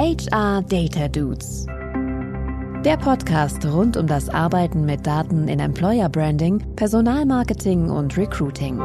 [0.00, 1.66] HR Data Dudes.
[2.84, 8.80] Der Podcast rund um das Arbeiten mit Daten in Employer Branding, Personalmarketing und Recruiting.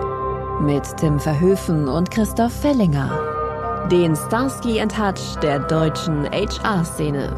[0.64, 3.88] Mit Tim Verhöfen und Christoph Fellinger.
[3.92, 7.30] Den Starsky and Hutch der deutschen HR-Szene.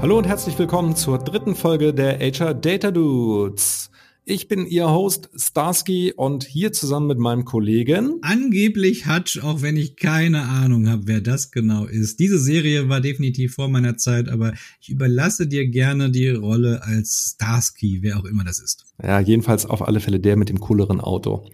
[0.00, 3.90] Hallo und herzlich willkommen zur dritten Folge der HR Data Dudes.
[4.28, 8.18] Ich bin Ihr Host Starsky und hier zusammen mit meinem Kollegen.
[8.22, 12.18] Angeblich Hutch, auch wenn ich keine Ahnung habe, wer das genau ist.
[12.18, 17.34] Diese Serie war definitiv vor meiner Zeit, aber ich überlasse dir gerne die Rolle als
[17.36, 18.86] Starsky, wer auch immer das ist.
[19.00, 21.48] Ja, jedenfalls auf alle Fälle der mit dem cooleren Auto.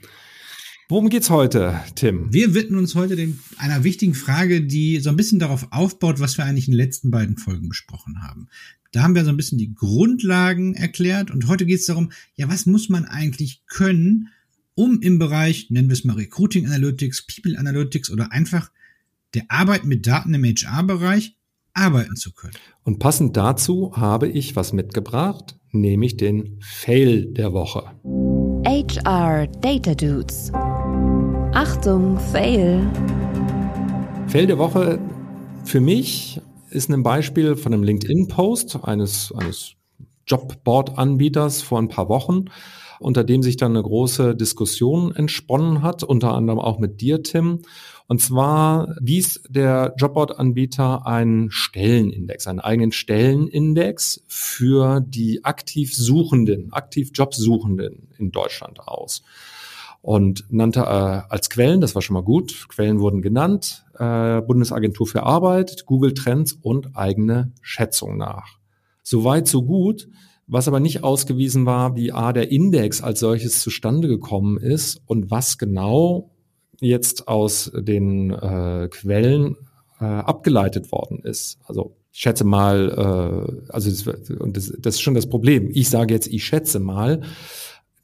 [0.92, 2.30] Worum geht's heute, Tim?
[2.34, 6.36] Wir widmen uns heute dem, einer wichtigen Frage, die so ein bisschen darauf aufbaut, was
[6.36, 8.48] wir eigentlich in den letzten beiden Folgen besprochen haben.
[8.90, 12.50] Da haben wir so ein bisschen die Grundlagen erklärt und heute geht es darum, ja,
[12.50, 14.28] was muss man eigentlich können,
[14.74, 18.70] um im Bereich, nennen wir es mal Recruiting Analytics, People Analytics oder einfach
[19.32, 21.38] der Arbeit mit Daten im HR-Bereich
[21.72, 22.52] arbeiten zu können.
[22.84, 27.92] Und passend dazu habe ich was mitgebracht, nämlich den Fail der Woche.
[28.66, 30.52] HR Data Dudes.
[31.54, 32.80] Achtung, Fail.
[34.26, 34.98] Fail der Woche
[35.64, 39.74] für mich ist ein Beispiel von einem LinkedIn-Post eines, eines
[40.26, 42.46] Jobboard-Anbieters vor ein paar Wochen,
[43.00, 47.60] unter dem sich dann eine große Diskussion entsponnen hat, unter anderem auch mit dir, Tim.
[48.06, 57.10] Und zwar wies der Jobboard-Anbieter einen Stellenindex, einen eigenen Stellenindex für die aktiv Suchenden, aktiv
[57.12, 59.22] Jobsuchenden in Deutschland aus
[60.02, 60.82] und nannte äh,
[61.32, 66.12] als Quellen, das war schon mal gut, Quellen wurden genannt, äh, Bundesagentur für Arbeit, Google
[66.12, 68.58] Trends und eigene Schätzung nach.
[69.02, 70.08] Soweit, so gut.
[70.48, 75.30] Was aber nicht ausgewiesen war, wie A, der Index als solches zustande gekommen ist und
[75.30, 76.32] was genau
[76.80, 79.56] jetzt aus den äh, Quellen
[80.00, 81.58] äh, abgeleitet worden ist.
[81.64, 85.70] Also ich schätze mal, äh, also das, und das, das ist schon das Problem.
[85.72, 87.22] Ich sage jetzt, ich schätze mal,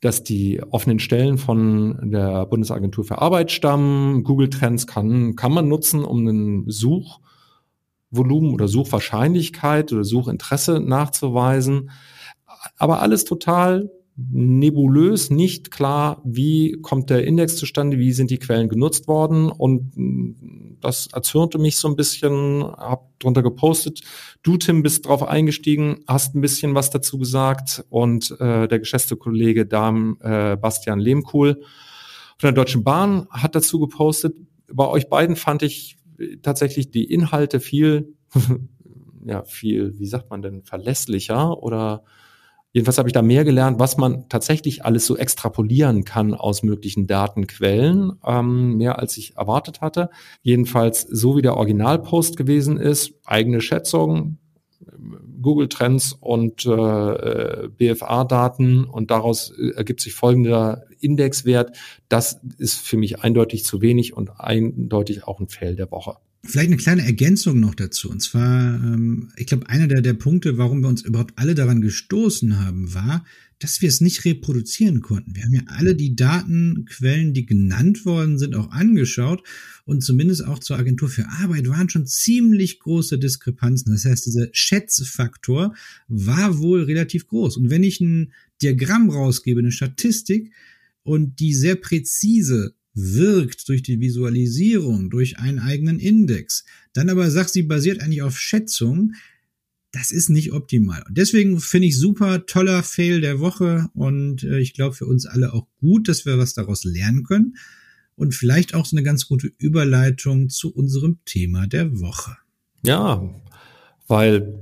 [0.00, 4.22] dass die offenen Stellen von der Bundesagentur für Arbeit stammen.
[4.22, 11.90] Google Trends kann, kann man nutzen, um einen Suchvolumen oder Suchwahrscheinlichkeit oder Suchinteresse nachzuweisen.
[12.76, 18.68] Aber alles total nebulös, nicht klar, wie kommt der Index zustande, wie sind die Quellen
[18.68, 24.00] genutzt worden und mm, das erzürnte mich so ein bisschen, hab drunter gepostet.
[24.42, 29.16] Du, Tim, bist drauf eingestiegen, hast ein bisschen was dazu gesagt und äh, der geschätzte
[29.16, 31.54] Kollege Dam äh, Bastian Lehmkuhl
[32.38, 34.36] von der Deutschen Bahn hat dazu gepostet.
[34.72, 35.98] Bei euch beiden fand ich
[36.42, 38.14] tatsächlich die Inhalte viel,
[39.24, 42.04] ja, viel, wie sagt man denn, verlässlicher oder
[42.72, 47.06] Jedenfalls habe ich da mehr gelernt, was man tatsächlich alles so extrapolieren kann aus möglichen
[47.06, 50.10] Datenquellen, ähm, mehr als ich erwartet hatte.
[50.42, 54.38] Jedenfalls so wie der Originalpost gewesen ist, eigene Schätzung,
[55.40, 61.76] Google Trends und äh, BFA-Daten und daraus äh, ergibt sich folgender Indexwert.
[62.08, 66.16] Das ist für mich eindeutig zu wenig und eindeutig auch ein Fail der Woche.
[66.48, 68.08] Vielleicht eine kleine Ergänzung noch dazu.
[68.10, 71.82] Und zwar, ähm, ich glaube, einer der, der Punkte, warum wir uns überhaupt alle daran
[71.82, 73.24] gestoßen haben, war,
[73.58, 75.34] dass wir es nicht reproduzieren konnten.
[75.34, 79.42] Wir haben ja alle die Datenquellen, die genannt worden sind, auch angeschaut
[79.84, 83.92] und zumindest auch zur Agentur für Arbeit waren schon ziemlich große Diskrepanzen.
[83.92, 85.74] Das heißt, dieser Schätzfaktor
[86.06, 87.56] war wohl relativ groß.
[87.56, 88.32] Und wenn ich ein
[88.62, 90.52] Diagramm rausgebe, eine Statistik
[91.02, 97.50] und die sehr präzise wirkt durch die Visualisierung, durch einen eigenen Index, dann aber sagt,
[97.50, 99.12] sie basiert eigentlich auf Schätzung,
[99.92, 101.02] das ist nicht optimal.
[101.08, 103.88] Und deswegen finde ich super toller Fail der Woche.
[103.94, 107.56] Und äh, ich glaube für uns alle auch gut, dass wir was daraus lernen können.
[108.14, 112.36] Und vielleicht auch so eine ganz gute Überleitung zu unserem Thema der Woche.
[112.84, 113.22] Ja,
[114.08, 114.58] weil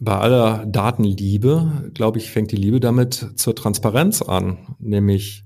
[0.00, 5.44] bei aller Datenliebe, glaube ich, fängt die Liebe damit zur Transparenz an, nämlich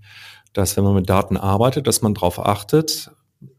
[0.55, 3.11] dass wenn man mit Daten arbeitet, dass man darauf achtet,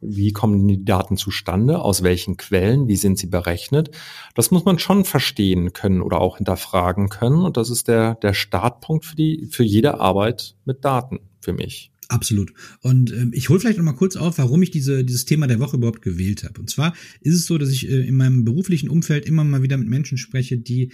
[0.01, 3.91] wie kommen die Daten zustande, aus welchen Quellen, wie sind sie berechnet.
[4.33, 7.43] Das muss man schon verstehen können oder auch hinterfragen können.
[7.43, 11.91] Und das ist der, der Startpunkt für, die, für jede Arbeit mit Daten für mich.
[12.07, 12.53] Absolut.
[12.81, 15.59] Und ähm, ich hole vielleicht noch mal kurz auf, warum ich diese, dieses Thema der
[15.59, 16.59] Woche überhaupt gewählt habe.
[16.59, 19.77] Und zwar ist es so, dass ich äh, in meinem beruflichen Umfeld immer mal wieder
[19.77, 20.91] mit Menschen spreche, die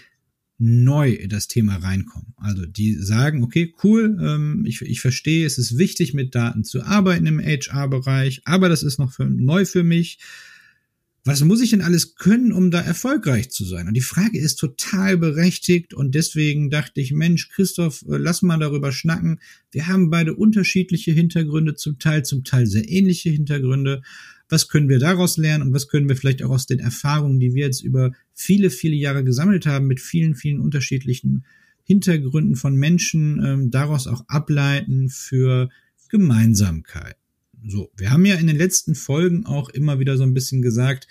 [0.62, 2.36] neu in das Thema reinkommen.
[2.38, 6.84] Also die sagen, okay, cool, ähm, ich, ich verstehe, es ist wichtig, mit Daten zu
[6.84, 10.20] arbeiten im HR-Bereich, aber das ist noch für, neu für mich.
[11.24, 13.88] was muss ich denn alles können, um da erfolgreich zu sein?
[13.88, 18.60] Und die Frage ist total berechtigt und deswegen dachte ich, Mensch, Christoph, äh, lass mal
[18.60, 19.40] darüber schnacken.
[19.72, 24.04] Wir haben beide unterschiedliche Hintergründe, zum Teil, zum Teil sehr ähnliche Hintergründe.
[24.52, 27.54] Was können wir daraus lernen und was können wir vielleicht auch aus den Erfahrungen, die
[27.54, 31.46] wir jetzt über viele, viele Jahre gesammelt haben, mit vielen, vielen unterschiedlichen
[31.84, 35.70] Hintergründen von Menschen, ähm, daraus auch ableiten für
[36.10, 37.16] Gemeinsamkeit?
[37.66, 41.08] So, wir haben ja in den letzten Folgen auch immer wieder so ein bisschen gesagt,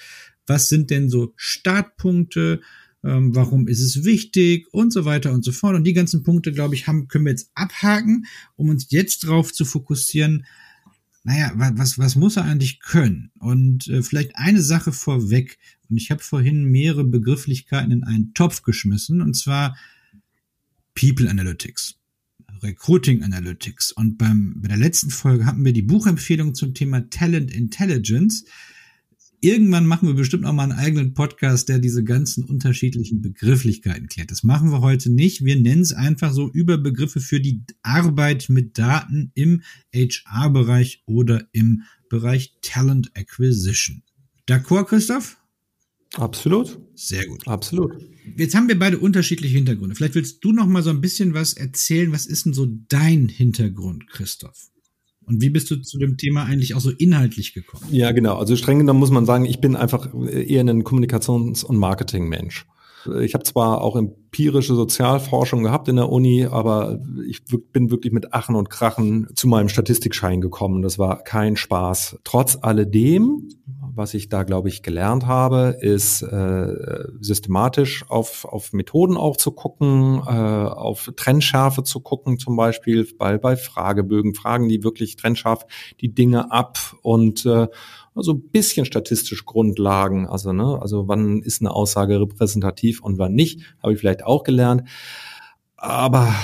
[0.47, 2.61] was sind denn so Startpunkte,
[3.05, 5.77] ähm, warum ist es wichtig und so weiter und so fort.
[5.77, 8.27] Und die ganzen Punkte, glaube ich, haben, können wir jetzt abhaken,
[8.57, 10.45] um uns jetzt drauf zu fokussieren,
[11.23, 13.31] naja, was, was muss er eigentlich können?
[13.39, 15.59] Und äh, vielleicht eine Sache vorweg.
[15.89, 19.77] Und ich habe vorhin mehrere Begrifflichkeiten in einen Topf geschmissen, und zwar
[20.95, 21.97] People Analytics.
[22.63, 23.93] Recruiting Analytics.
[23.93, 28.45] Und beim, bei der letzten Folge hatten wir die Buchempfehlung zum Thema Talent Intelligence.
[29.43, 34.31] Irgendwann machen wir bestimmt auch mal einen eigenen Podcast, der diese ganzen unterschiedlichen Begrifflichkeiten klärt.
[34.31, 35.45] Das machen wir heute nicht.
[35.45, 39.63] Wir nennen es einfach so Überbegriffe für die Arbeit mit Daten im
[39.95, 44.03] HR-Bereich oder im Bereich Talent Acquisition.
[44.47, 45.39] D'accord, Christoph?
[46.15, 46.79] Absolut.
[46.95, 47.47] Sehr gut.
[47.49, 47.93] Absolut.
[48.37, 49.95] Jetzt haben wir beide unterschiedliche Hintergründe.
[49.95, 52.13] Vielleicht willst du noch mal so ein bisschen was erzählen.
[52.13, 54.71] Was ist denn so dein Hintergrund, Christoph?
[55.31, 57.85] Und wie bist du zu dem Thema eigentlich auch so inhaltlich gekommen?
[57.91, 58.37] Ja, genau.
[58.37, 62.67] Also streng genommen muss man sagen, ich bin einfach eher ein Kommunikations- und Marketingmensch.
[63.23, 67.43] Ich habe zwar auch empirische Sozialforschung gehabt in der Uni, aber ich
[67.73, 70.83] bin wirklich mit Achen und Krachen zu meinem Statistikschein gekommen.
[70.83, 72.19] Das war kein Spaß.
[72.25, 73.49] Trotz alledem
[73.95, 76.75] was ich da, glaube ich, gelernt habe, ist äh,
[77.21, 83.39] systematisch auf, auf Methoden auch zu gucken, äh, auf Trennschärfe zu gucken, zum Beispiel bei,
[83.39, 85.67] bei Fragebögen, Fragen die wirklich trennscharf
[86.01, 87.69] die Dinge ab und äh,
[88.15, 93.35] also ein bisschen statistisch Grundlagen, also ne, also wann ist eine Aussage repräsentativ und wann
[93.35, 94.83] nicht, habe ich vielleicht auch gelernt.
[95.83, 96.35] Aber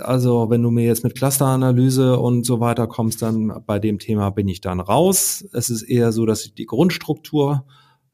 [0.00, 4.30] also, wenn du mir jetzt mit Clusteranalyse und so weiter kommst, dann bei dem Thema
[4.30, 5.44] bin ich dann raus.
[5.52, 7.66] Es ist eher so, dass ich die Grundstruktur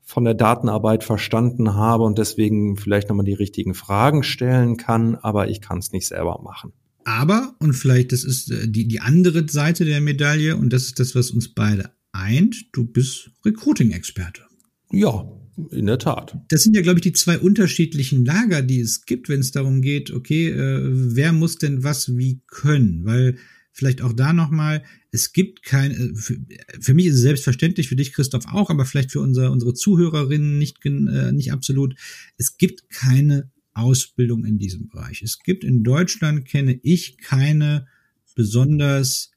[0.03, 5.49] von der Datenarbeit verstanden habe und deswegen vielleicht nochmal die richtigen Fragen stellen kann, aber
[5.49, 6.73] ich kann es nicht selber machen.
[7.05, 10.99] Aber, und vielleicht das ist äh, die, die andere Seite der Medaille, und das ist
[10.99, 14.43] das, was uns beide eint, du bist Recruiting-Experte.
[14.91, 15.29] Ja,
[15.70, 16.38] in der Tat.
[16.49, 19.81] Das sind ja, glaube ich, die zwei unterschiedlichen Lager, die es gibt, wenn es darum
[19.81, 23.05] geht, okay, äh, wer muss denn was wie können?
[23.05, 23.37] Weil
[23.73, 26.37] vielleicht auch da nochmal, es gibt kein, äh, für,
[26.81, 30.58] für, mich ist es selbstverständlich, für dich, Christoph, auch, aber vielleicht für unser, unsere Zuhörerinnen
[30.58, 31.94] nicht, äh, nicht absolut.
[32.37, 35.23] Es gibt keine Ausbildung in diesem Bereich.
[35.23, 37.87] Es gibt in Deutschland, kenne ich, keine
[38.35, 39.31] besonders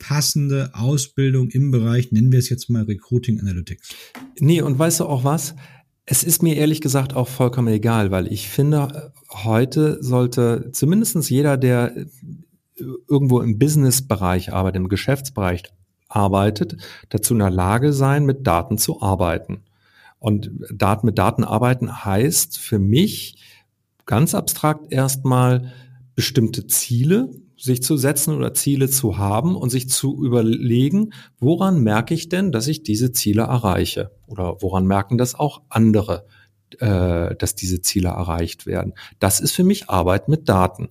[0.00, 3.94] passende Ausbildung im Bereich, nennen wir es jetzt mal Recruiting Analytics.
[4.40, 5.54] Nee, und weißt du auch was?
[6.06, 11.56] Es ist mir ehrlich gesagt auch vollkommen egal, weil ich finde, heute sollte zumindestens jeder,
[11.56, 11.94] der
[13.08, 15.62] irgendwo im Business-Bereich arbeitet, im Geschäftsbereich
[16.08, 16.78] arbeitet,
[17.10, 19.62] dazu in der Lage sein, mit Daten zu arbeiten.
[20.18, 23.36] Und Daten mit Daten arbeiten heißt für mich
[24.06, 25.72] ganz abstrakt erstmal
[26.16, 27.30] bestimmte Ziele
[27.60, 32.52] sich zu setzen oder Ziele zu haben und sich zu überlegen, woran merke ich denn,
[32.52, 34.10] dass ich diese Ziele erreiche?
[34.26, 36.26] Oder woran merken das auch andere,
[36.78, 38.94] äh, dass diese Ziele erreicht werden?
[39.18, 40.88] Das ist für mich Arbeit mit Daten.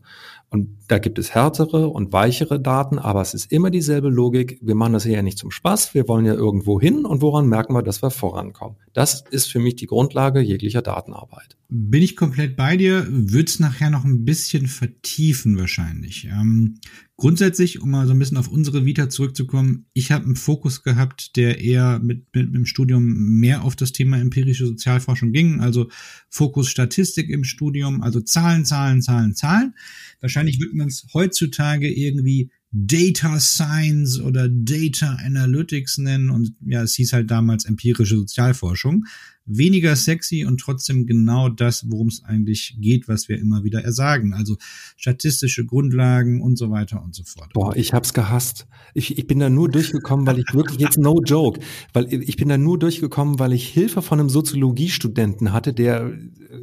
[0.51, 4.59] Und da gibt es härtere und weichere Daten, aber es ist immer dieselbe Logik.
[4.61, 5.93] Wir machen das ja nicht zum Spaß.
[5.93, 8.77] Wir wollen ja irgendwo hin und woran merken wir, dass wir vorankommen?
[8.93, 11.58] Das ist für mich die Grundlage jeglicher Datenarbeit.
[11.71, 16.25] Bin ich komplett bei dir, würde es nachher noch ein bisschen vertiefen wahrscheinlich.
[16.25, 16.79] Ähm,
[17.15, 21.35] grundsätzlich, um mal so ein bisschen auf unsere Vita zurückzukommen, ich habe einen Fokus gehabt,
[21.35, 23.03] der eher mit, mit, mit dem Studium
[23.39, 25.91] mehr auf das Thema empirische Sozialforschung ging, also
[26.27, 29.75] Fokus Statistik im Studium, also Zahlen, Zahlen, Zahlen, Zahlen.
[30.21, 36.93] Wahrscheinlich wird man es heutzutage irgendwie Data Science oder Data Analytics nennen und ja, es
[36.95, 39.05] hieß halt damals empirische Sozialforschung.
[39.51, 44.35] Weniger sexy und trotzdem genau das, worum es eigentlich geht, was wir immer wieder ersagen.
[44.35, 44.57] Also
[44.95, 47.51] statistische Grundlagen und so weiter und so fort.
[47.53, 48.67] Boah, ich hab's gehasst.
[48.93, 51.59] Ich, ich bin da nur durchgekommen, weil ich wirklich jetzt no joke,
[51.93, 56.15] weil ich bin da nur durchgekommen, weil ich Hilfe von einem Soziologiestudenten hatte, der,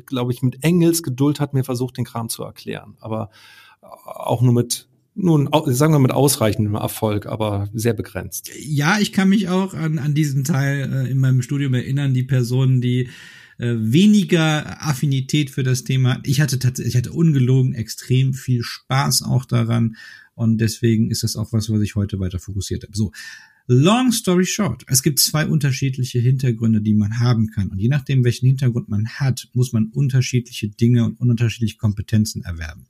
[0.07, 2.95] glaube ich, mit Engels Geduld hat mir versucht, den Kram zu erklären.
[3.01, 3.31] Aber
[3.81, 4.87] auch nur mit
[5.17, 8.51] nun, sagen wir mit ausreichendem Erfolg, aber sehr begrenzt.
[8.59, 12.23] Ja, ich kann mich auch an, an diesen Teil äh, in meinem Studium erinnern, die
[12.23, 13.09] Personen, die
[13.59, 16.21] äh, weniger Affinität für das Thema.
[16.25, 19.97] Ich hatte tatsächlich, ich hatte ungelogen extrem viel Spaß auch daran
[20.35, 22.95] und deswegen ist das auch was, was ich heute weiter fokussiert habe.
[22.95, 23.13] So,
[23.69, 27.69] Long story short, es gibt zwei unterschiedliche Hintergründe, die man haben kann.
[27.69, 32.87] Und je nachdem, welchen Hintergrund man hat, muss man unterschiedliche Dinge und unterschiedliche Kompetenzen erwerben.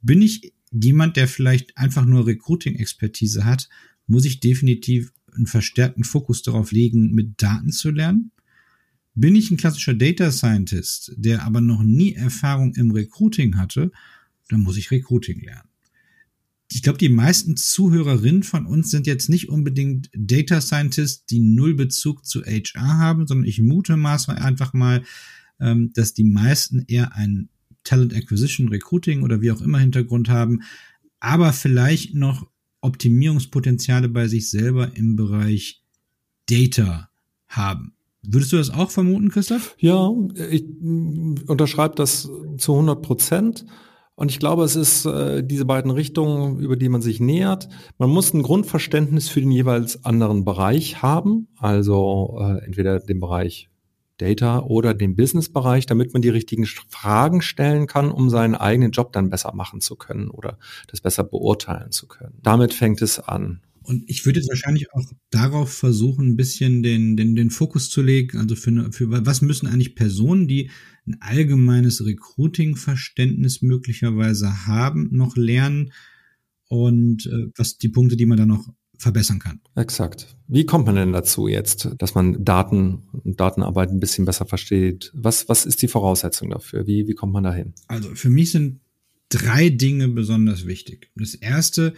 [0.00, 3.68] Bin ich jemand, der vielleicht einfach nur Recruiting-Expertise hat,
[4.06, 8.32] muss ich definitiv einen verstärkten Fokus darauf legen, mit Daten zu lernen.
[9.14, 13.90] Bin ich ein klassischer Data Scientist, der aber noch nie Erfahrung im Recruiting hatte,
[14.48, 15.68] dann muss ich Recruiting lernen
[16.70, 21.74] ich glaube, die meisten Zuhörerinnen von uns sind jetzt nicht unbedingt Data Scientists, die null
[21.74, 25.02] Bezug zu HR haben, sondern ich mutmaße einfach mal,
[25.60, 27.48] ähm, dass die meisten eher ein
[27.86, 30.62] Talent Acquisition, Recruiting oder wie auch immer Hintergrund haben,
[31.20, 32.46] aber vielleicht noch
[32.80, 35.82] Optimierungspotenziale bei sich selber im Bereich
[36.48, 37.08] Data
[37.48, 37.94] haben.
[38.22, 39.76] Würdest du das auch vermuten, Christoph?
[39.78, 40.10] Ja,
[40.50, 40.64] ich
[41.46, 42.28] unterschreibe das
[42.58, 43.66] zu 100 Prozent.
[44.16, 47.68] Und ich glaube, es ist äh, diese beiden Richtungen, über die man sich nähert.
[47.98, 53.68] Man muss ein Grundverständnis für den jeweils anderen Bereich haben, also äh, entweder den Bereich
[54.18, 59.12] Data oder den Business-Bereich, damit man die richtigen Fragen stellen kann, um seinen eigenen Job
[59.12, 60.58] dann besser machen zu können oder
[60.88, 62.38] das besser beurteilen zu können.
[62.42, 63.60] Damit fängt es an.
[63.86, 68.02] Und ich würde jetzt wahrscheinlich auch darauf versuchen, ein bisschen den, den, den Fokus zu
[68.02, 68.38] legen.
[68.38, 70.70] Also für, für was müssen eigentlich Personen, die
[71.06, 75.92] ein allgemeines Recruiting-Verständnis möglicherweise haben, noch lernen
[76.68, 79.60] und äh, was die Punkte, die man dann noch verbessern kann.
[79.74, 80.36] Exakt.
[80.48, 85.10] Wie kommt man denn dazu jetzt, dass man Daten und Datenarbeit ein bisschen besser versteht?
[85.14, 86.86] Was, was ist die Voraussetzung dafür?
[86.86, 87.74] Wie, wie kommt man dahin?
[87.88, 88.80] Also für mich sind
[89.28, 91.10] drei Dinge besonders wichtig.
[91.16, 91.94] Das erste,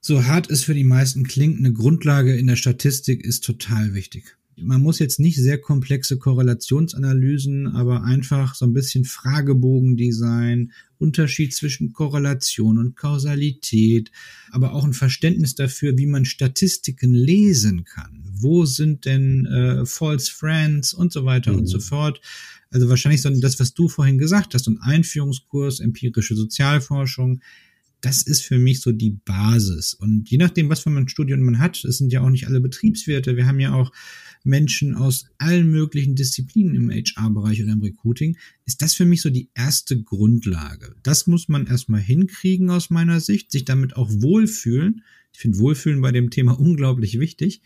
[0.00, 4.36] so hart es für die meisten klingt, eine Grundlage in der Statistik ist total wichtig.
[4.62, 11.92] Man muss jetzt nicht sehr komplexe Korrelationsanalysen, aber einfach so ein bisschen Fragebogendesign, Unterschied zwischen
[11.92, 14.10] Korrelation und Kausalität,
[14.50, 18.22] aber auch ein Verständnis dafür, wie man Statistiken lesen kann.
[18.32, 21.60] Wo sind denn äh, False Friends und so weiter mhm.
[21.60, 21.82] und so mhm.
[21.82, 22.20] fort.
[22.70, 27.40] Also wahrscheinlich so das, was du vorhin gesagt hast, ein Einführungskurs, empirische Sozialforschung,
[28.00, 29.94] das ist für mich so die Basis.
[29.94, 32.60] Und je nachdem, was für ein Studium man hat, es sind ja auch nicht alle
[32.60, 33.36] Betriebswirte.
[33.36, 33.92] Wir haben ja auch
[34.44, 39.30] Menschen aus allen möglichen Disziplinen im HR-Bereich oder im Recruiting, ist das für mich so
[39.30, 40.94] die erste Grundlage.
[41.02, 45.02] Das muss man erstmal hinkriegen aus meiner Sicht, sich damit auch wohlfühlen.
[45.32, 47.62] Ich finde Wohlfühlen bei dem Thema unglaublich wichtig,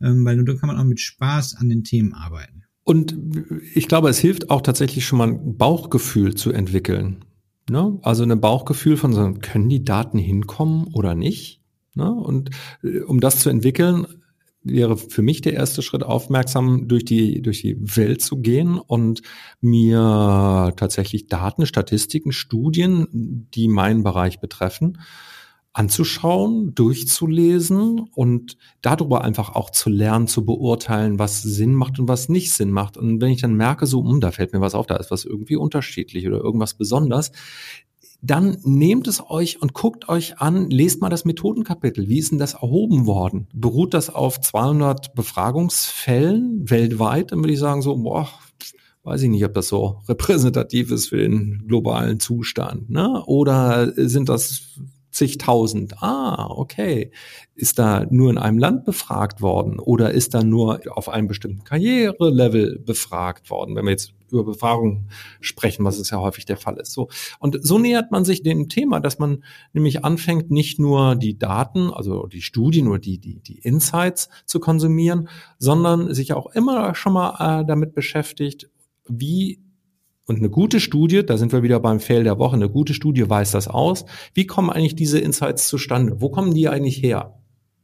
[0.00, 2.64] ähm, weil nur da kann man auch mit Spaß an den Themen arbeiten.
[2.84, 3.18] Und
[3.74, 7.24] ich glaube, es hilft auch tatsächlich schon mal ein Bauchgefühl zu entwickeln.
[7.68, 7.98] Ne?
[8.02, 11.60] Also ein Bauchgefühl von so, können die Daten hinkommen oder nicht?
[11.94, 12.10] Ne?
[12.10, 12.50] Und
[12.82, 14.06] äh, um das zu entwickeln,
[14.62, 19.22] wäre für mich der erste Schritt, aufmerksam durch die, durch die Welt zu gehen und
[19.60, 24.98] mir tatsächlich Daten, Statistiken, Studien, die meinen Bereich betreffen,
[25.72, 32.28] anzuschauen, durchzulesen und darüber einfach auch zu lernen, zu beurteilen, was Sinn macht und was
[32.28, 32.96] nicht Sinn macht.
[32.96, 35.24] Und wenn ich dann merke, so, um, da fällt mir was auf, da ist was
[35.24, 37.30] irgendwie unterschiedlich oder irgendwas besonders,
[38.20, 42.08] dann nehmt es euch und guckt euch an, lest mal das Methodenkapitel.
[42.08, 43.46] Wie ist denn das erhoben worden?
[43.52, 47.30] Beruht das auf 200 Befragungsfällen weltweit?
[47.30, 48.28] Dann würde ich sagen so, boah,
[49.04, 52.90] weiß ich nicht, ob das so repräsentativ ist für den globalen Zustand.
[52.90, 53.22] Ne?
[53.26, 54.62] Oder sind das
[55.18, 56.00] zigtausend.
[56.00, 57.10] Ah, okay.
[57.54, 61.64] Ist da nur in einem Land befragt worden oder ist da nur auf einem bestimmten
[61.64, 65.08] Karrierelevel befragt worden, wenn wir jetzt über Befragung
[65.40, 66.92] sprechen, was es ja häufig der Fall ist.
[66.92, 67.08] So.
[67.40, 71.90] Und so nähert man sich dem Thema, dass man nämlich anfängt, nicht nur die Daten,
[71.90, 77.14] also die Studien oder die, die, die Insights zu konsumieren, sondern sich auch immer schon
[77.14, 78.70] mal äh, damit beschäftigt,
[79.08, 79.60] wie
[80.28, 83.28] und eine gute Studie, da sind wir wieder beim Fail der Woche, eine gute Studie
[83.28, 84.04] weiß das aus.
[84.34, 86.20] Wie kommen eigentlich diese Insights zustande?
[86.20, 87.40] Wo kommen die eigentlich her?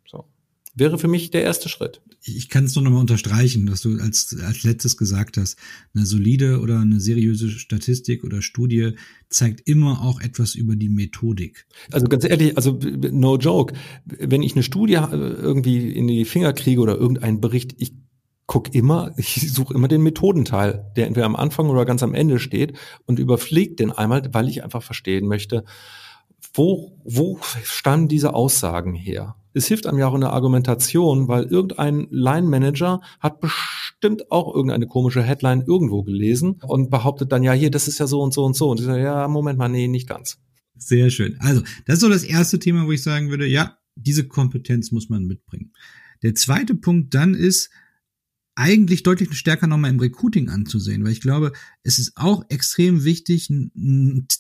[0.06, 0.26] So.
[0.74, 2.02] Wäre für mich der erste Schritt.
[2.22, 5.56] Ich kann es nur nochmal unterstreichen, dass du als, als letztes gesagt hast,
[5.94, 8.92] eine solide oder eine seriöse Statistik oder Studie
[9.30, 11.66] zeigt immer auch etwas über die Methodik.
[11.92, 12.78] Also ganz ehrlich, also
[13.10, 13.72] no joke,
[14.04, 17.94] wenn ich eine Studie äh, irgendwie in die Finger kriege oder irgendeinen Bericht, ich
[18.46, 22.38] guck immer, ich suche immer den Methodenteil, der entweder am Anfang oder ganz am Ende
[22.38, 25.64] steht und überfliege den einmal, weil ich einfach verstehen möchte,
[26.52, 29.36] wo, wo standen diese Aussagen her?
[29.54, 34.86] Es hilft einem ja auch in der Argumentation, weil irgendein Line-Manager hat bestimmt auch irgendeine
[34.86, 38.44] komische Headline irgendwo gelesen und behauptet dann, ja, hier, das ist ja so und so
[38.44, 38.70] und so.
[38.70, 40.38] Und ich sage, ja, Moment mal, nee, nicht ganz.
[40.76, 41.36] Sehr schön.
[41.38, 45.08] Also, das ist so das erste Thema, wo ich sagen würde, ja, diese Kompetenz muss
[45.08, 45.72] man mitbringen.
[46.22, 47.70] Der zweite Punkt dann ist,
[48.56, 53.52] eigentlich deutlich stärker nochmal im Recruiting anzusehen, weil ich glaube, es ist auch extrem wichtig,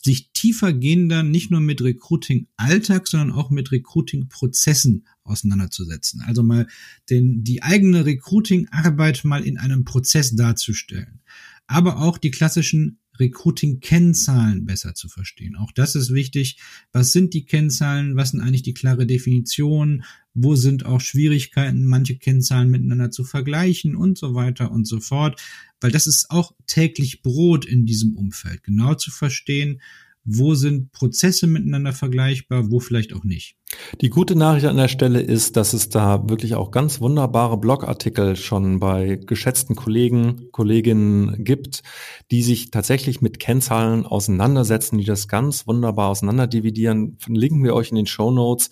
[0.04, 6.22] sich tiefer gehender nicht nur mit Recruiting-Alltag, sondern auch mit Recruiting-Prozessen auseinanderzusetzen.
[6.22, 6.68] Also mal
[7.10, 11.20] den, die eigene Recruiting-Arbeit mal in einem Prozess darzustellen.
[11.66, 15.56] Aber auch die klassischen Recruiting-Kennzahlen besser zu verstehen.
[15.56, 16.58] Auch das ist wichtig.
[16.92, 18.16] Was sind die Kennzahlen?
[18.16, 20.04] Was sind eigentlich die klare Definition?
[20.34, 25.40] Wo sind auch Schwierigkeiten, manche Kennzahlen miteinander zu vergleichen und so weiter und so fort?
[25.80, 28.64] Weil das ist auch täglich Brot in diesem Umfeld.
[28.64, 29.80] Genau zu verstehen,
[30.24, 33.56] wo sind Prozesse miteinander vergleichbar, wo vielleicht auch nicht.
[34.00, 38.36] Die gute Nachricht an der Stelle ist, dass es da wirklich auch ganz wunderbare Blogartikel
[38.36, 41.82] schon bei geschätzten Kollegen, Kolleginnen gibt,
[42.30, 47.16] die sich tatsächlich mit Kennzahlen auseinandersetzen, die das ganz wunderbar auseinanderdividieren.
[47.18, 48.70] Verlinken wir euch in den Show Notes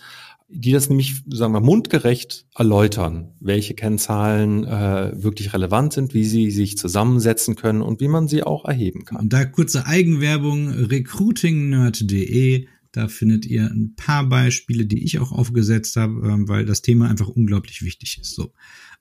[0.55, 6.51] die das nämlich, sagen wir, mundgerecht erläutern, welche Kennzahlen äh, wirklich relevant sind, wie sie
[6.51, 9.19] sich zusammensetzen können und wie man sie auch erheben kann.
[9.19, 15.97] Und da kurze Eigenwerbung, recruitingnerd.de, da findet ihr ein paar Beispiele, die ich auch aufgesetzt
[15.97, 18.35] habe, äh, weil das Thema einfach unglaublich wichtig ist.
[18.35, 18.53] So.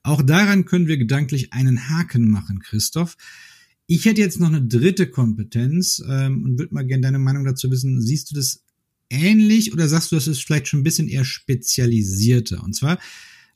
[0.02, 3.16] Auch daran können wir gedanklich einen Haken machen, Christoph.
[3.86, 7.70] Ich hätte jetzt noch eine dritte Kompetenz ähm, und würde mal gerne deine Meinung dazu
[7.70, 8.00] wissen.
[8.00, 8.64] Siehst du das
[9.12, 12.64] ähnlich oder sagst du, das ist vielleicht schon ein bisschen eher spezialisierter?
[12.64, 12.98] Und zwar,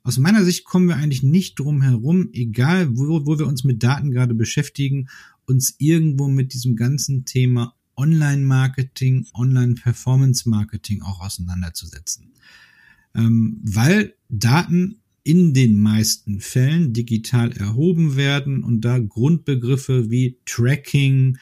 [0.03, 3.83] aus meiner Sicht kommen wir eigentlich nicht drum herum, egal wo, wo wir uns mit
[3.83, 5.09] Daten gerade beschäftigen,
[5.47, 12.33] uns irgendwo mit diesem ganzen Thema Online-Marketing, Online-Performance-Marketing auch auseinanderzusetzen.
[13.15, 21.39] Ähm, weil Daten in den meisten Fällen digital erhoben werden und da Grundbegriffe wie Tracking,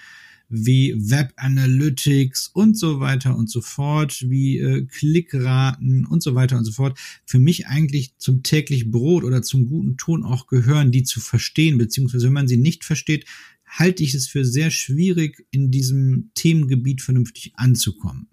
[0.55, 6.57] wie Web Analytics und so weiter und so fort, wie äh, Klickraten und so weiter
[6.57, 10.93] und so fort, für mich eigentlich zum täglich Brot oder zum guten Ton auch gehören,
[10.93, 13.27] die zu verstehen, beziehungsweise wenn man sie nicht versteht,
[13.67, 18.29] halte ich es für sehr schwierig, in diesem Themengebiet vernünftig anzukommen.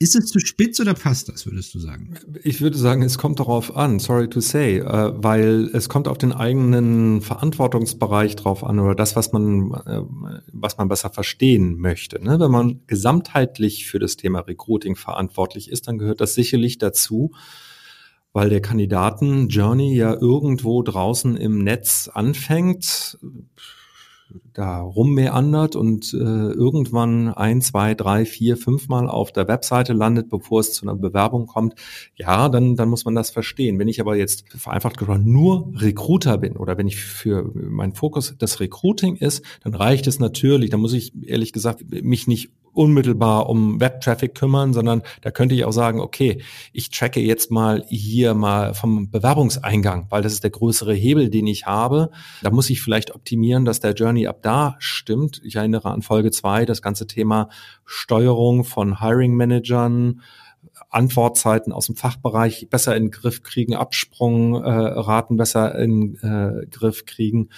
[0.00, 2.14] Ist es zu spitz oder passt das, würdest du sagen?
[2.44, 6.18] Ich würde sagen, es kommt darauf an, sorry to say, äh, weil es kommt auf
[6.18, 10.02] den eigenen Verantwortungsbereich drauf an oder das, was man, äh,
[10.52, 12.22] was man besser verstehen möchte.
[12.22, 12.38] Ne?
[12.38, 17.32] Wenn man gesamtheitlich für das Thema Recruiting verantwortlich ist, dann gehört das sicherlich dazu,
[18.32, 23.18] weil der Kandidaten Journey ja irgendwo draußen im Netz anfängt
[24.52, 30.60] da rummeandert und äh, irgendwann ein, zwei, drei, vier, fünfmal auf der Webseite landet, bevor
[30.60, 31.74] es zu einer Bewerbung kommt,
[32.16, 33.78] ja, dann, dann muss man das verstehen.
[33.78, 38.34] Wenn ich aber jetzt vereinfacht gesagt nur Recruiter bin oder wenn ich für mein Fokus
[38.38, 43.48] das Recruiting ist, dann reicht es natürlich, da muss ich ehrlich gesagt mich nicht unmittelbar
[43.48, 48.34] um Web-Traffic kümmern, sondern da könnte ich auch sagen, okay, ich tracke jetzt mal hier
[48.34, 52.10] mal vom Bewerbungseingang, weil das ist der größere Hebel, den ich habe.
[52.42, 55.40] Da muss ich vielleicht optimieren, dass der Journey ab da stimmt.
[55.44, 57.48] Ich erinnere an Folge zwei, das ganze Thema
[57.84, 60.22] Steuerung von Hiring Managern,
[60.90, 67.06] Antwortzeiten aus dem Fachbereich besser in den Griff kriegen, Absprungraten äh, besser in äh, Griff
[67.06, 67.48] kriegen.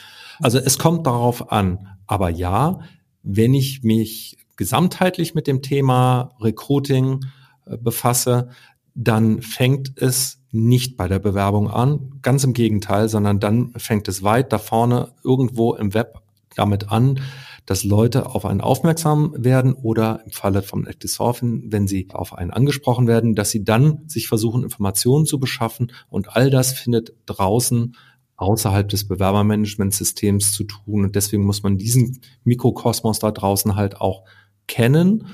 [0.40, 1.88] Also es kommt darauf an.
[2.06, 2.80] Aber ja,
[3.22, 7.24] wenn ich mich gesamtheitlich mit dem Thema Recruiting
[7.64, 8.50] äh, befasse,
[8.94, 14.22] dann fängt es nicht bei der Bewerbung an, ganz im Gegenteil, sondern dann fängt es
[14.22, 16.20] weit da vorne irgendwo im Web
[16.56, 17.20] damit an,
[17.64, 22.50] dass Leute auf einen aufmerksam werden oder im Falle von Active wenn sie auf einen
[22.50, 27.94] angesprochen werden, dass sie dann sich versuchen, Informationen zu beschaffen und all das findet draußen
[28.40, 31.04] außerhalb des Bewerbermanagementsystems zu tun.
[31.04, 34.24] Und deswegen muss man diesen Mikrokosmos da draußen halt auch
[34.70, 35.26] kennen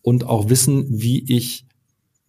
[0.00, 1.66] und auch wissen, wie ich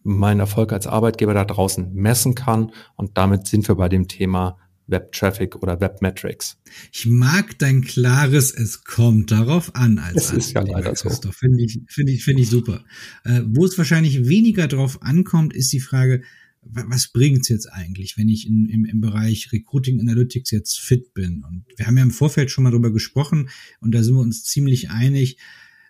[0.02, 2.72] meinen Erfolg als Arbeitgeber da draußen messen kann.
[2.96, 6.58] Und damit sind wir bei dem Thema Web Traffic oder Web Metrics.
[6.92, 11.08] Ich mag dein klares, es kommt darauf an als Das ist ja leider so.
[11.32, 12.84] Finde ich, finde ich, finde ich super.
[13.24, 16.22] Äh, wo es wahrscheinlich weniger drauf ankommt, ist die Frage,
[16.62, 21.42] was bringt's jetzt eigentlich, wenn ich in, im, im Bereich Recruiting Analytics jetzt fit bin?
[21.44, 23.48] Und wir haben ja im Vorfeld schon mal drüber gesprochen
[23.80, 25.38] und da sind wir uns ziemlich einig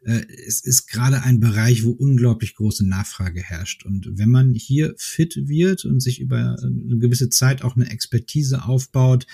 [0.02, 3.84] es ist gerade ein Bereich, wo unglaublich große Nachfrage herrscht.
[3.84, 8.64] Und wenn man hier fit wird und sich über eine gewisse Zeit auch eine Expertise
[8.64, 9.26] aufbaut,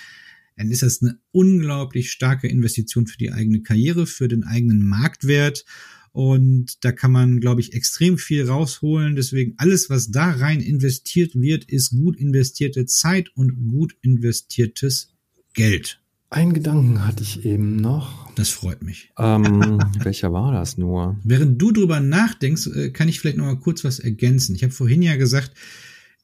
[0.56, 5.64] dann ist das eine unglaublich starke Investition für die eigene Karriere, für den eigenen Marktwert.
[6.12, 9.16] Und da kann man, glaube ich, extrem viel rausholen.
[9.16, 15.14] Deswegen alles, was da rein investiert wird, ist gut investierte Zeit und gut investiertes
[15.52, 16.00] Geld.
[16.28, 18.32] Einen Gedanken hatte ich eben noch.
[18.34, 19.12] Das freut mich.
[19.18, 21.18] Ähm, welcher war das nur?
[21.22, 24.54] Während du drüber nachdenkst, äh, kann ich vielleicht noch mal kurz was ergänzen.
[24.56, 25.52] Ich habe vorhin ja gesagt,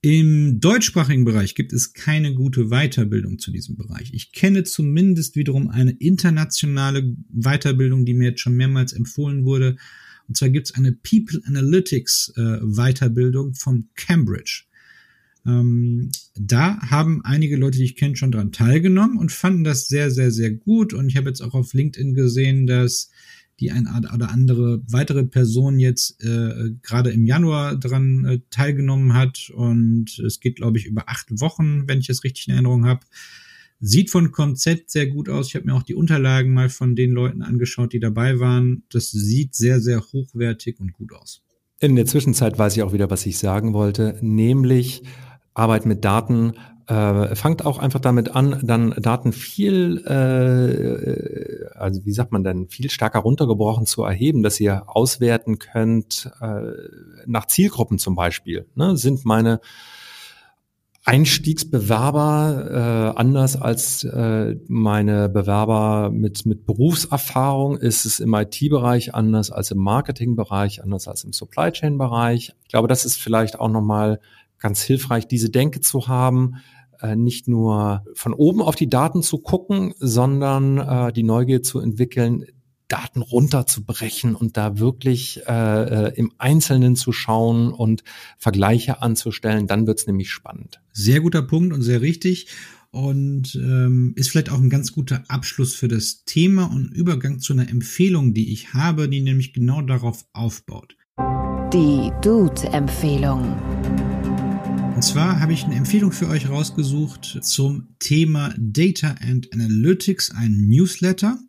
[0.05, 4.13] Im deutschsprachigen Bereich gibt es keine gute Weiterbildung zu diesem Bereich.
[4.13, 9.77] Ich kenne zumindest wiederum eine internationale Weiterbildung, die mir jetzt schon mehrmals empfohlen wurde.
[10.27, 14.65] Und zwar gibt es eine People Analytics äh, Weiterbildung vom Cambridge.
[15.47, 20.11] Ähm, da haben einige Leute, die ich kenne, schon dran teilgenommen und fanden das sehr,
[20.11, 20.95] sehr, sehr gut.
[20.95, 23.11] Und ich habe jetzt auch auf LinkedIn gesehen, dass
[23.61, 29.51] die ein oder andere weitere Person jetzt äh, gerade im Januar dran äh, teilgenommen hat.
[29.55, 33.01] Und es geht, glaube ich, über acht Wochen, wenn ich es richtig in Erinnerung habe.
[33.79, 35.49] Sieht von Konzept sehr gut aus.
[35.49, 38.85] Ich habe mir auch die Unterlagen mal von den Leuten angeschaut, die dabei waren.
[38.91, 41.43] Das sieht sehr, sehr hochwertig und gut aus.
[41.81, 45.03] In der Zwischenzeit weiß ich auch wieder, was ich sagen wollte, nämlich
[45.55, 46.55] Arbeit mit Daten
[46.87, 52.69] äh, fangt auch einfach damit an, dann Daten viel, äh, also wie sagt man denn,
[52.69, 56.63] viel stärker runtergebrochen zu erheben, dass ihr auswerten könnt äh,
[57.27, 58.67] nach Zielgruppen zum Beispiel.
[58.75, 58.97] Ne?
[58.97, 59.61] Sind meine
[61.05, 67.77] Einstiegsbewerber äh, anders als äh, meine Bewerber mit, mit Berufserfahrung?
[67.77, 72.55] Ist es im IT-Bereich anders als im Marketing-Bereich, anders als im Supply Chain-Bereich?
[72.63, 74.21] Ich glaube, das ist vielleicht auch nochmal
[74.63, 76.57] ganz hilfreich, diese Denke zu haben,
[77.01, 81.81] äh, nicht nur von oben auf die Daten zu gucken, sondern äh, die Neugier zu
[81.81, 82.47] entwickeln,
[82.89, 88.05] Daten runterzubrechen und da wirklich äh, äh, im Einzelnen zu schauen und
[88.37, 90.81] Vergleiche anzustellen, dann wird's nämlich spannend.
[90.93, 92.49] Sehr guter Punkt und sehr richtig
[92.91, 97.55] und ähm, ist vielleicht auch ein ganz guter Abschluss für das Thema und Übergang zu
[97.55, 100.95] einer Empfehlung, die ich habe, die nämlich genau darauf aufbaut.
[101.73, 103.57] Die Dude-Empfehlung.
[105.03, 110.69] Und zwar habe ich eine Empfehlung für euch rausgesucht zum Thema Data and Analytics, ein
[110.69, 111.41] Newsletter.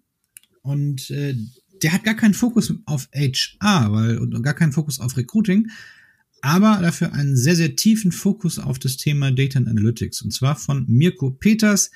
[0.64, 1.36] Und äh,
[1.84, 5.70] der hat gar keinen Fokus auf HR, weil und gar keinen Fokus auf Recruiting,
[6.42, 10.24] aber dafür einen sehr, sehr tiefen Fokus auf das Thema Data and Analytics.
[10.24, 11.92] Und zwar von Mirko Peters.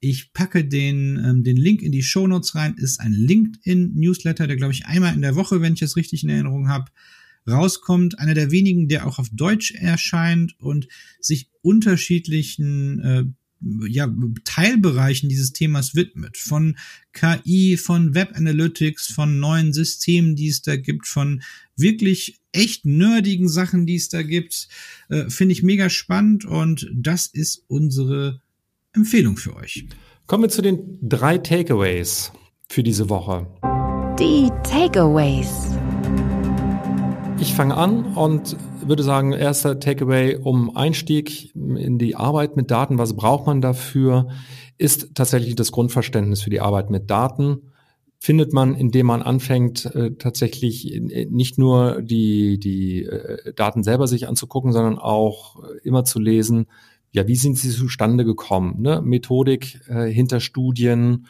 [0.00, 2.76] Ich packe den, ähm, den Link in die Show Notes rein.
[2.78, 6.30] Ist ein LinkedIn-Newsletter, der, glaube ich, einmal in der Woche, wenn ich es richtig in
[6.30, 6.90] Erinnerung habe,
[7.46, 8.18] rauskommt.
[8.18, 10.88] Einer der wenigen, der auch auf Deutsch erscheint und
[11.20, 13.24] sich unterschiedlichen äh,
[13.88, 14.12] ja,
[14.44, 16.36] Teilbereichen dieses Themas widmet.
[16.36, 16.76] Von
[17.12, 21.42] KI, von Web Analytics, von neuen Systemen, die es da gibt, von
[21.76, 24.68] wirklich echt nerdigen Sachen, die es da gibt.
[25.08, 28.40] Äh, Finde ich mega spannend und das ist unsere
[28.92, 29.86] Empfehlung für euch.
[30.26, 32.32] Kommen wir zu den drei Takeaways
[32.68, 33.46] für diese Woche.
[34.18, 35.48] Die Takeaways.
[37.42, 42.98] Ich fange an und würde sagen, erster Takeaway um Einstieg in die Arbeit mit Daten.
[42.98, 44.28] Was braucht man dafür?
[44.78, 47.72] Ist tatsächlich das Grundverständnis für die Arbeit mit Daten.
[48.20, 54.28] Findet man, indem man anfängt, äh, tatsächlich nicht nur die, die äh, Daten selber sich
[54.28, 56.66] anzugucken, sondern auch immer zu lesen,
[57.10, 58.76] ja, wie sind sie zustande gekommen?
[58.82, 59.02] Ne?
[59.02, 61.26] Methodik äh, hinter Studien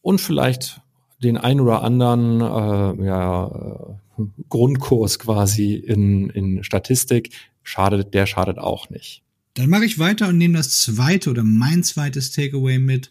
[0.00, 0.80] und vielleicht
[1.20, 3.98] den ein oder anderen äh, ja,
[4.48, 7.30] Grundkurs quasi in, in Statistik,
[7.62, 9.22] schadet, der schadet auch nicht.
[9.54, 13.10] Dann mache ich weiter und nehme das zweite oder mein zweites Takeaway mit.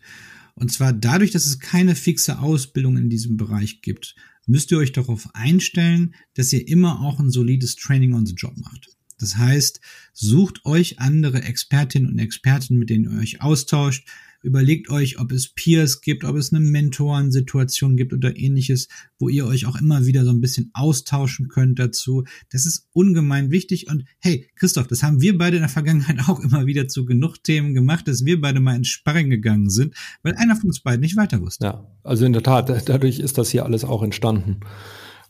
[0.55, 4.91] Und zwar dadurch, dass es keine fixe Ausbildung in diesem Bereich gibt, müsst ihr euch
[4.91, 8.89] darauf einstellen, dass ihr immer auch ein solides Training on the Job macht.
[9.19, 9.81] Das heißt,
[10.13, 14.07] sucht euch andere Expertinnen und Experten, mit denen ihr euch austauscht,
[14.41, 18.87] Überlegt euch, ob es Peers gibt, ob es eine Mentorensituation gibt oder ähnliches,
[19.19, 22.23] wo ihr euch auch immer wieder so ein bisschen austauschen könnt dazu.
[22.49, 23.89] Das ist ungemein wichtig.
[23.89, 27.43] Und hey, Christoph, das haben wir beide in der Vergangenheit auch immer wieder zu genug
[27.43, 31.01] Themen gemacht, dass wir beide mal ins Sparring gegangen sind, weil einer von uns beiden
[31.01, 31.65] nicht weiter wusste.
[31.65, 34.61] Ja, also in der Tat, dadurch ist das hier alles auch entstanden.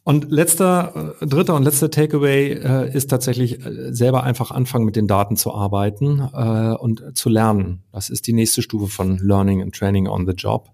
[0.10, 4.96] Und letzter, äh, dritter und letzter Takeaway äh, ist tatsächlich äh, selber einfach anfangen, mit
[4.96, 7.84] den Daten zu arbeiten äh, und zu lernen.
[7.92, 10.72] Das ist die nächste Stufe von Learning and Training on the Job.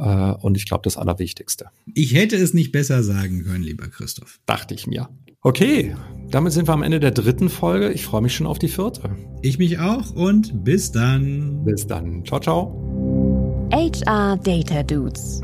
[0.00, 1.66] Äh, und ich glaube, das Allerwichtigste.
[1.94, 4.40] Ich hätte es nicht besser sagen können, lieber Christoph.
[4.46, 5.10] Dachte ich mir.
[5.42, 5.94] Okay,
[6.32, 7.92] damit sind wir am Ende der dritten Folge.
[7.92, 9.16] Ich freue mich schon auf die vierte.
[9.42, 11.64] Ich mich auch und bis dann.
[11.64, 12.24] Bis dann.
[12.24, 13.68] Ciao, ciao.
[13.70, 15.40] HR Data Dudes.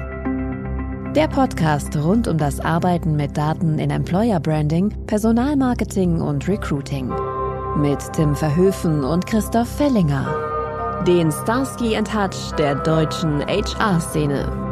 [1.14, 7.12] Der Podcast rund um das Arbeiten mit Daten in Employer Branding, Personalmarketing und Recruiting.
[7.76, 11.04] Mit Tim Verhöfen und Christoph Fellinger.
[11.06, 14.71] Den Starsky Hutch der deutschen HR-Szene.